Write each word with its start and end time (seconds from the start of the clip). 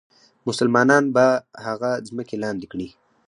مسلمانان 0.47 1.03
به 1.15 1.25
هغه 1.65 1.91
ځمکې 2.07 2.35
لاندې 2.43 2.65
کړي. 2.71 2.89